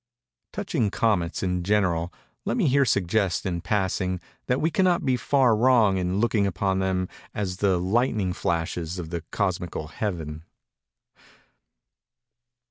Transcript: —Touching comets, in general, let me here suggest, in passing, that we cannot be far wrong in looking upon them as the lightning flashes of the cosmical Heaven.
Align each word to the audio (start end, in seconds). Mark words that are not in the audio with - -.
—Touching 0.51 0.89
comets, 0.89 1.43
in 1.43 1.63
general, 1.63 2.11
let 2.43 2.57
me 2.57 2.67
here 2.67 2.85
suggest, 2.85 3.45
in 3.45 3.61
passing, 3.61 4.19
that 4.47 4.59
we 4.59 4.71
cannot 4.71 5.05
be 5.05 5.15
far 5.15 5.55
wrong 5.55 5.97
in 5.97 6.17
looking 6.19 6.47
upon 6.47 6.79
them 6.79 7.07
as 7.35 7.57
the 7.57 7.77
lightning 7.79 8.33
flashes 8.33 8.97
of 8.97 9.11
the 9.11 9.21
cosmical 9.29 9.89
Heaven. 9.89 10.43